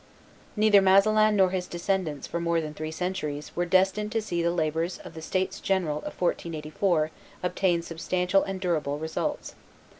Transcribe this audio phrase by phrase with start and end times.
[0.55, 4.49] Neither Masselin nor his descendants for more than three centuries were destined to see the
[4.49, 7.11] labors of the states general of 1484
[7.43, 9.53] obtain substantial and durable results.